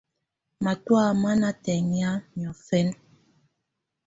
Matɔ̀á 0.63 1.07
má 1.21 1.31
ná 1.41 1.49
tɛŋɛ̀á 1.63 2.11
niɔfɛna. 2.37 2.93